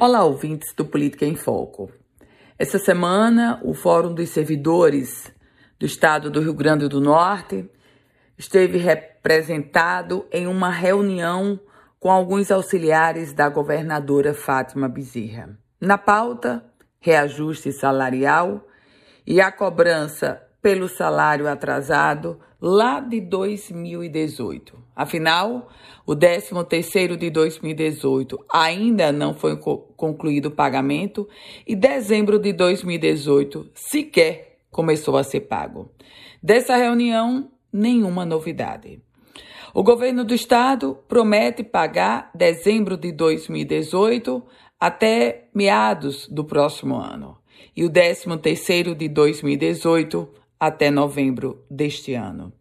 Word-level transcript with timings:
Olá, 0.00 0.24
ouvintes 0.24 0.74
do 0.74 0.84
Política 0.84 1.24
em 1.24 1.36
Foco. 1.36 1.88
Essa 2.58 2.80
semana, 2.80 3.60
o 3.62 3.72
Fórum 3.74 4.12
dos 4.12 4.28
Servidores 4.30 5.32
do 5.78 5.86
Estado 5.86 6.28
do 6.28 6.40
Rio 6.40 6.52
Grande 6.52 6.88
do 6.88 7.00
Norte 7.00 7.70
esteve 8.36 8.76
representado 8.76 10.26
em 10.32 10.48
uma 10.48 10.68
reunião 10.68 11.60
com 12.00 12.10
alguns 12.10 12.50
auxiliares 12.50 13.32
da 13.32 13.48
governadora 13.48 14.34
Fátima 14.34 14.88
Bezerra. 14.88 15.56
Na 15.80 15.96
pauta, 15.96 16.64
reajuste 16.98 17.70
salarial 17.70 18.66
e 19.24 19.40
a 19.40 19.52
cobrança 19.52 20.42
pelo 20.60 20.88
salário 20.88 21.46
atrasado 21.46 22.40
lá 22.60 22.98
de 22.98 23.20
2018. 23.20 24.83
Afinal, 24.94 25.68
o 26.06 26.14
13º 26.14 27.16
de 27.16 27.30
2018 27.30 28.38
ainda 28.52 29.10
não 29.10 29.34
foi 29.34 29.56
concluído 29.96 30.46
o 30.46 30.50
pagamento 30.50 31.28
e 31.66 31.74
dezembro 31.74 32.38
de 32.38 32.52
2018 32.52 33.70
sequer 33.74 34.58
começou 34.70 35.16
a 35.16 35.24
ser 35.24 35.42
pago. 35.42 35.90
Dessa 36.42 36.76
reunião, 36.76 37.50
nenhuma 37.72 38.24
novidade. 38.24 39.02
O 39.72 39.82
governo 39.82 40.24
do 40.24 40.34
estado 40.34 40.98
promete 41.08 41.64
pagar 41.64 42.30
dezembro 42.32 42.96
de 42.96 43.10
2018 43.10 44.42
até 44.78 45.48
meados 45.52 46.28
do 46.28 46.44
próximo 46.44 46.94
ano 46.94 47.38
e 47.76 47.84
o 47.84 47.90
13º 47.90 48.94
de 48.94 49.08
2018 49.08 50.28
até 50.60 50.90
novembro 50.90 51.64
deste 51.68 52.14
ano. 52.14 52.52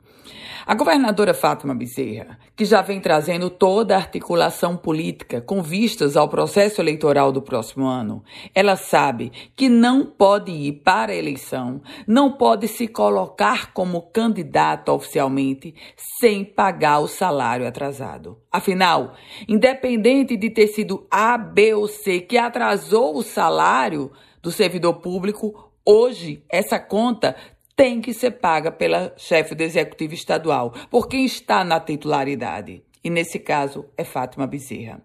A 0.65 0.75
governadora 0.75 1.33
Fátima 1.33 1.75
Bezerra, 1.75 2.39
que 2.55 2.63
já 2.63 2.81
vem 2.81 3.01
trazendo 3.01 3.49
toda 3.49 3.95
a 3.95 3.97
articulação 3.97 4.77
política 4.77 5.41
com 5.41 5.61
vistas 5.61 6.15
ao 6.15 6.29
processo 6.29 6.79
eleitoral 6.79 7.33
do 7.33 7.41
próximo 7.41 7.85
ano, 7.85 8.23
ela 8.55 8.77
sabe 8.77 9.29
que 9.57 9.67
não 9.67 10.05
pode 10.05 10.53
ir 10.53 10.81
para 10.83 11.11
a 11.11 11.15
eleição, 11.15 11.81
não 12.07 12.31
pode 12.31 12.69
se 12.69 12.87
colocar 12.87 13.73
como 13.73 14.03
candidata 14.03 14.93
oficialmente 14.93 15.75
sem 16.21 16.45
pagar 16.45 16.99
o 16.99 17.09
salário 17.09 17.67
atrasado. 17.67 18.37
Afinal, 18.49 19.15
independente 19.49 20.37
de 20.37 20.49
ter 20.49 20.67
sido 20.67 21.05
A, 21.11 21.37
B 21.37 21.73
ou 21.73 21.89
C 21.89 22.21
que 22.21 22.37
atrasou 22.37 23.17
o 23.17 23.23
salário 23.23 24.13
do 24.41 24.49
servidor 24.49 24.93
público, 25.01 25.73
Hoje, 25.85 26.41
essa 26.47 26.79
conta 26.79 27.35
tem 27.75 28.01
que 28.01 28.13
ser 28.13 28.31
paga 28.31 28.71
pela 28.71 29.13
chefe 29.17 29.55
do 29.55 29.61
executivo 29.61 30.13
estadual, 30.13 30.73
por 30.89 31.07
quem 31.07 31.25
está 31.25 31.63
na 31.63 31.79
titularidade. 31.79 32.83
E 33.03 33.09
nesse 33.09 33.39
caso 33.39 33.85
é 33.97 34.03
Fátima 34.03 34.47
Bezerra. 34.47 35.01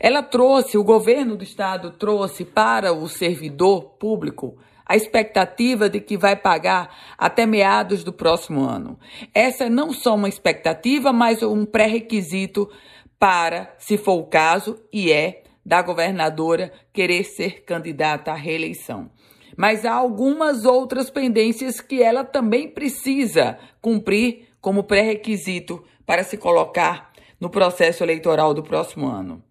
Ela 0.00 0.22
trouxe, 0.22 0.76
o 0.76 0.84
governo 0.84 1.36
do 1.36 1.44
estado 1.44 1.90
trouxe 1.92 2.44
para 2.44 2.92
o 2.92 3.08
servidor 3.08 3.96
público 3.98 4.56
a 4.84 4.96
expectativa 4.96 5.88
de 5.88 6.00
que 6.00 6.16
vai 6.16 6.36
pagar 6.36 7.14
até 7.18 7.44
meados 7.44 8.04
do 8.04 8.12
próximo 8.12 8.60
ano. 8.60 8.98
Essa 9.34 9.64
é 9.64 9.68
não 9.68 9.92
só 9.92 10.14
uma 10.14 10.28
expectativa, 10.28 11.12
mas 11.12 11.42
um 11.42 11.64
pré-requisito 11.64 12.70
para, 13.18 13.74
se 13.78 13.98
for 13.98 14.14
o 14.14 14.26
caso, 14.26 14.78
e 14.92 15.10
é, 15.10 15.42
da 15.64 15.82
governadora 15.82 16.72
querer 16.92 17.24
ser 17.24 17.64
candidata 17.64 18.30
à 18.30 18.34
reeleição 18.34 19.10
mas 19.56 19.84
há 19.84 19.92
algumas 19.92 20.64
outras 20.64 21.10
pendências 21.10 21.80
que 21.80 22.02
ela 22.02 22.24
também 22.24 22.68
precisa 22.68 23.58
cumprir 23.80 24.48
como 24.60 24.84
pré-requisito 24.84 25.82
para 26.04 26.22
se 26.22 26.36
colocar 26.36 27.12
no 27.40 27.48
processo 27.48 28.02
eleitoral 28.02 28.52
do 28.52 28.62
próximo 28.62 29.06
ano. 29.06 29.42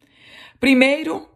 Primeiro, 0.59 1.27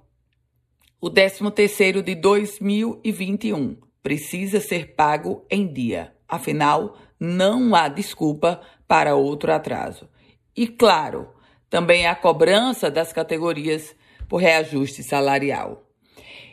o 1.02 1.10
13º 1.10 2.02
de 2.02 2.16
2021 2.16 3.78
precisa 4.04 4.60
ser 4.60 4.96
pago 4.96 5.46
em 5.50 5.72
dia. 5.72 6.14
Afinal, 6.28 6.98
não 7.20 7.74
há 7.76 7.88
desculpa 7.88 8.62
para 8.88 9.16
outro 9.16 9.52
atraso. 9.52 10.10
E 10.56 10.68
claro, 10.68 11.30
também 11.70 12.08
a 12.08 12.16
cobrança 12.16 12.90
das 12.90 13.14
categorias 13.14 13.96
por 14.28 14.38
reajuste 14.38 15.04
salarial. 15.04 15.89